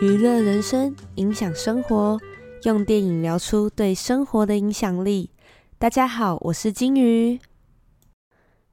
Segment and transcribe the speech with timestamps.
[0.00, 2.18] 娱乐人生，影响生活，
[2.62, 5.28] 用电影聊出对生活的影响力。
[5.76, 7.38] 大家好，我是金鱼。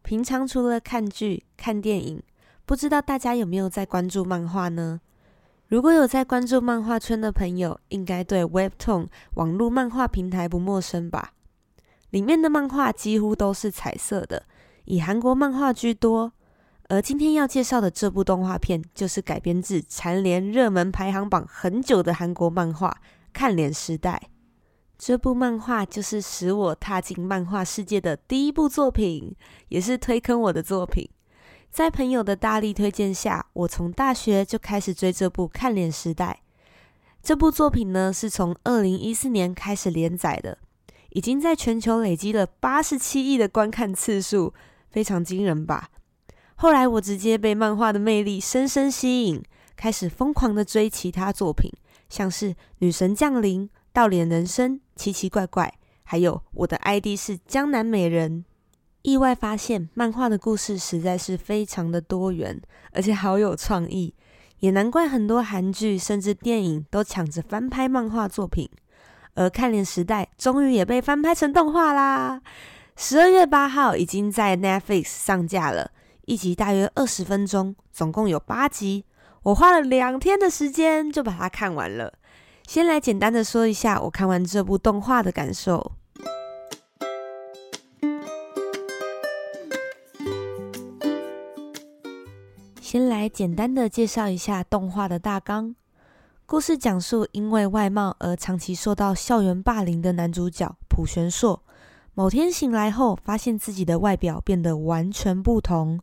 [0.04, 2.24] 平常除了看剧、看电影，
[2.66, 5.02] 不知道大家有没有在关注漫画呢？
[5.68, 11.34] 如果有在关注漫画圈的朋友，应该对 Webtoon 网络漫画平台不陌生吧？
[12.12, 14.46] 里面的漫画几乎都是彩色的，
[14.86, 16.32] 以韩国漫画居多。
[16.90, 22.90] 而今天要介绍的这部动画片，就是改编自蝉联热门排行榜很久的韩国漫画
[23.34, 24.22] 《看脸时代》。
[24.98, 29.36] 这部漫画就是使我踏进漫画世界的第一部作品，
[29.68, 31.10] 也是推坑我的作品。
[31.70, 36.40] 在朋友的大力推荐下，我从大学就开始追这部《看脸时代》。
[37.22, 40.58] 这部作品呢，是从二零一四年开始连载的，
[41.10, 44.54] 已经在全球累积了八十七亿的观看次数，
[44.90, 45.90] 非常惊人吧？
[46.60, 49.44] 后来我直接被漫画的魅力深深吸引，
[49.76, 51.72] 开始疯狂的追其他作品，
[52.10, 52.50] 像是
[52.80, 53.62] 《女神降临》
[53.94, 58.44] 《倒脸人生》《奇奇怪怪》，还有我的 ID 是江南美人。
[59.04, 62.60] 意外发现，漫画的故事实在是非常的多元，
[62.92, 64.16] 而且好有创意，
[64.62, 68.68] 也难怪很多韩剧甚至电影都抢着翻拍漫画作品。
[69.36, 72.42] 而《看脸时代》终于也被翻拍成动画啦！
[72.96, 75.92] 十二月八号已经在 Netflix 上架了。
[76.28, 79.06] 一集大约二十分钟，总共有八集。
[79.44, 82.12] 我花了两天的时间就把它看完了。
[82.68, 85.94] 先来简单的说一下我看完这部动画的感受。
[92.82, 95.74] 先来简单的介绍一下动画的大纲。
[96.46, 101.64] 故事讲述因为外貌而长期受到校园霸凌的男主角朴玄硕。
[102.18, 106.00] 某天醒来后，发现自己的外表变得完全不同，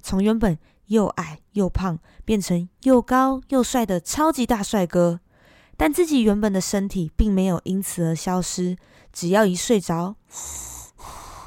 [0.00, 5.20] 从原本又矮又胖，变成又高又帅的超级大帅哥。
[5.76, 8.78] 但自己原本的身体并没有因此而消失，
[9.12, 10.16] 只要一睡着，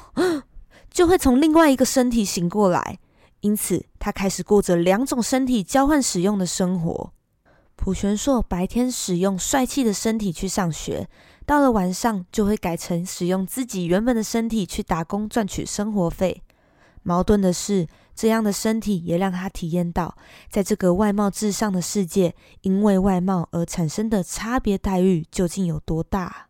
[0.88, 3.00] 就会从另外一个身体醒过来。
[3.40, 7.12] 因此，他开始过着两种身体交换使用的生活。
[7.82, 11.08] 朴玄硕白天使用帅气的身体去上学。
[11.44, 16.44] 到了晚上，就会改成使用自己原本的身体去打工赚取生活费。
[17.02, 20.16] 矛盾的是，这样的身体也让他体验到，
[20.48, 26.46] 在这个外貌至上的世界，因为外貌而产生的差别待遇究竟有多大？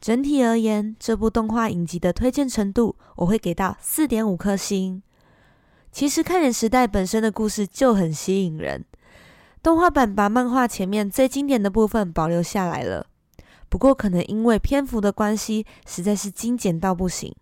[0.00, 5.02] 整体而言，这部动画影集的推荐程度，我会给到四点五颗星。
[5.90, 8.84] 其实，《看脸时代》本身的故事就很吸引人，
[9.66, 13.04] 动画版把漫画前面最经典的部分保留下来了。
[13.68, 17.34] 不过，可能因为篇幅的关系，实在是精简到不行。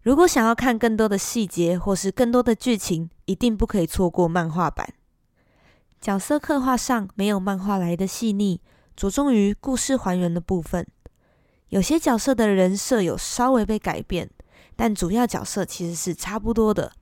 [0.00, 4.88] 如果想要看更多的细节或是更多的剧情，一定不可以错过漫画版。
[6.00, 8.62] 角色刻画上没有漫画来的细腻，
[8.96, 10.86] 着重于故事还原的部分。
[11.68, 14.30] 有些角色的人设有稍微被改变，
[14.74, 16.92] 但主要角色其实是差不多的。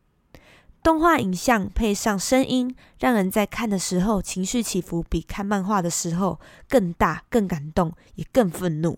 [0.86, 6.38] 动画影像配上声音，让人在看的时候情绪起伏比看漫画的时候
[6.69, 8.96] 更大、更感动，也更愤怒。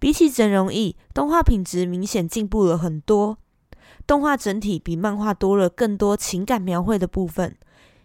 [0.00, 3.38] 比起整容易，动画品质明显进步了很多。
[4.08, 7.54] 动画整体比漫画多了更多情感描绘的部分。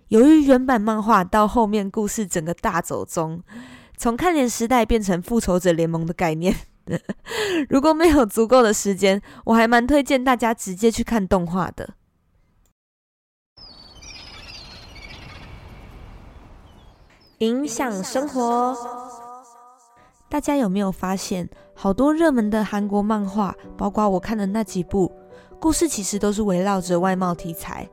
[0.09, 3.41] 由于原版漫画到后面故事整个大走中，
[3.97, 6.55] 从看脸时代变成复仇者联盟的概念。
[7.69, 11.95] 如果没有足够的时间，我还蛮推荐大家直接去看动画的。
[17.43, 18.73] 影响生活，
[20.29, 25.11] 大家有没有发现，好多热门的韩国漫画，包括我看的那几部，
[25.59, 27.89] 故事其实都是围绕着外貌题材。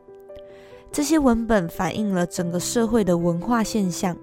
[0.92, 4.16] 这些文本反映了整个社会的文化现象，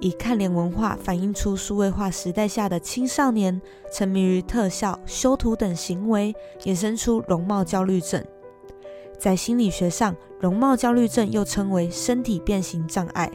[0.00, 3.60] 以看脸文化反映出数位化时代下的青少年
[3.92, 8.24] 沉迷于特效、修图等行为，衍生出容貌焦虑症。
[9.18, 13.30] 在心理学上，容貌焦虑症又称为身体变形障碍。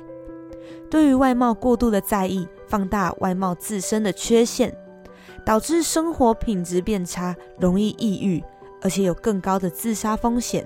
[0.89, 4.75] 对于外貌过度的在意，放大外貌自身的缺陷，
[5.45, 8.43] 导致生活品质变差，容易抑郁，
[8.81, 10.65] 而且有更高的自杀风险。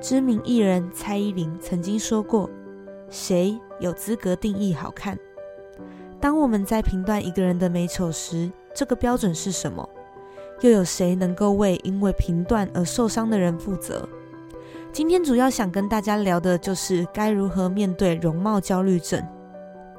[0.00, 2.48] 知名艺人蔡依林曾经说过
[3.10, 5.18] ：“谁有资格定义好看？”
[6.20, 9.88] 当我们在评断一个人的美丑时，这个标准是什么？
[10.60, 14.08] 又有谁能够为因为评断而受伤的人负责？
[14.90, 19.22] 今天主要想跟大家聊的就是该如何面对容貌焦虑症。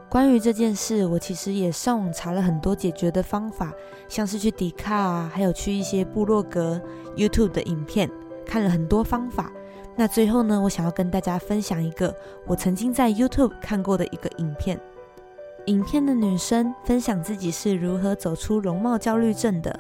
[0.10, 3.72] 关于这件事，我其实也上网查了很多解决的方法，
[4.08, 6.82] 像是去迪卡啊，还有去一些部落格、
[7.16, 8.10] YouTube 的影片，
[8.46, 9.52] 看了很多方法。
[9.96, 12.14] 那最后呢，我想要跟大家分享一个
[12.48, 14.80] 我曾经在 YouTube 看过的一个影片。
[15.68, 19.80] 影片的女生分享自己是如何走出容貌焦虑症的。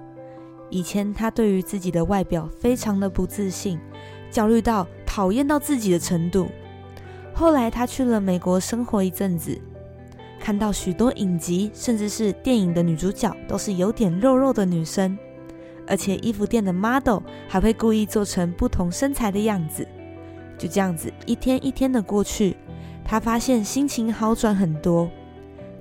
[0.70, 3.80] 以前她对于自己的外表非常的不自信，
[4.30, 6.48] 焦虑到讨厌到自己的程度。
[7.34, 9.60] 后来他去了美国生活一阵子，
[10.40, 15.18] 看到许多影集甚至是电影的女主角都是有点肉肉的女生，
[15.88, 19.86] 而且衣服店的 model 还会故意做成不同身材的样子。
[20.60, 22.56] 就这样子一天一天的过去，
[23.04, 25.10] 他发现心情好转很多。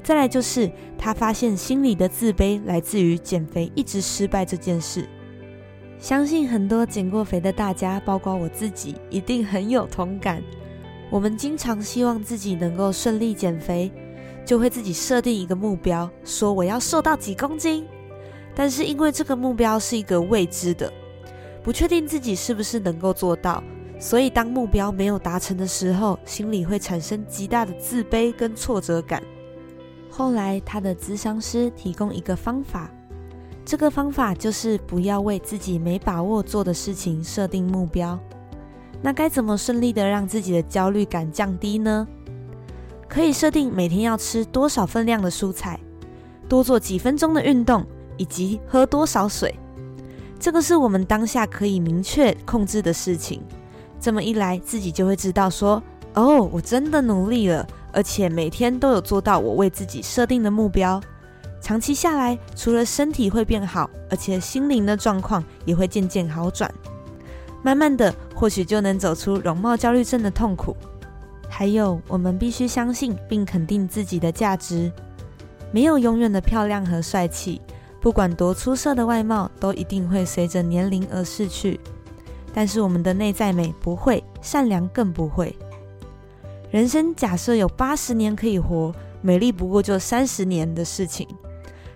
[0.03, 5.07] 再来就是他发现心里的自卑来自于减肥一直失败这件事。
[5.99, 10.43] 相信很多减过肥的大家，包括我自己，一定很有同感。
[11.11, 13.91] 我们经常希望自己能够顺利减肥，
[14.45, 17.85] 就会自己设定一个目标，说我要瘦到几公斤。
[18.55, 20.93] 但是因为这个目标是一个未知的，
[21.63, 23.63] 不确定自己是不是能够做到，
[23.99, 29.23] 所以当目标没有达成的时候，心里会产生极大的自卑跟挫折感。
[30.11, 32.91] 后来，他的咨商师提供一个方法，
[33.69, 38.19] 这个方法就是不要为自己没把握做的事情设定目标。
[39.03, 42.09] 那该怎么顺利的让自己的焦虑感降低呢？
[43.07, 45.79] 可以设定每天要吃多少分量的蔬菜，
[46.49, 47.85] 多做几分钟的运动，
[48.17, 49.55] 以及喝多少水。
[50.41, 53.43] 这个是我们当下可以明确控制的事情。
[54.01, 55.83] 这么一来，自己就会知道说
[56.17, 60.99] ：“哦，我真的努力了。”而且每天都有做到我为自己设定的目标，
[61.61, 66.73] 长期下来，除了身体会变好，而且心灵的状况也会渐渐好转。
[67.63, 70.77] 慢慢的，或许就能走出容貌焦虑症的痛苦。
[71.49, 74.91] 还有，我们必须相信并肯定自己的价值。
[75.73, 77.61] 没有永远的漂亮和帅气，
[78.01, 81.79] 不管多出色的外貌，都一定会随着年龄而逝去。
[82.55, 85.55] 但是我们的内在美不会，善良更不会。
[86.71, 91.27] 人生假设有八十年可以活，美丽不过就三十年的事情，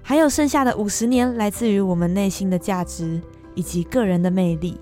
[0.02, 3.20] 还有剩下的五十年来自于我们内心的价值
[3.54, 4.78] 以及个人的魅力。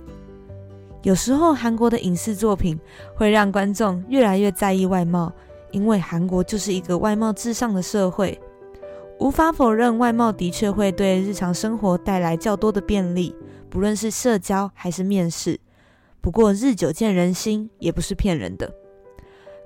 [1.02, 2.78] 有时候韩国的影视作品
[3.14, 5.32] 会让观众越来越在意外貌，
[5.70, 8.38] 因为韩国就是一个外貌至上的社会。
[9.18, 13.34] 无法否认，外貌的确会对日常生活带来较多的便利，
[13.68, 15.60] 不论是社交还是面试。
[16.22, 18.70] 不过日久见人心，也不是骗人的。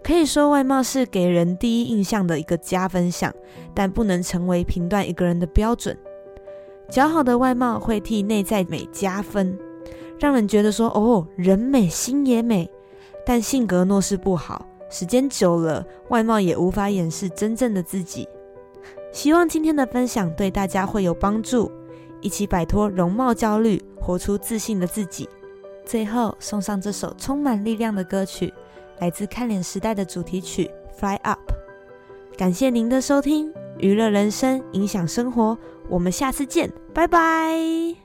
[0.05, 3.33] 可以说，外貌是给人第一印象的一个加分项，
[3.73, 5.97] 但不能成为评断一个人的标准。
[6.91, 9.59] 较好的外貌会替内在美加分，
[10.21, 12.71] 让人觉得说：“哦，人美心也美。”
[13.25, 18.29] 但性格若是不好，时间久了，外貌也无法掩饰真正的自己。
[19.11, 21.73] 希望今天的分享对大家会有帮助，
[22.21, 25.27] 一起摆脱容貌焦虑，活出自信的自己。
[25.87, 28.53] 最后，送上这首充满力量的歌曲。
[28.99, 31.38] 来自看脸时代的主题曲《Fly Up》，
[32.37, 35.58] 感谢您的收听，娱乐人生，影响生活，
[35.88, 38.04] 我们下次见，拜拜。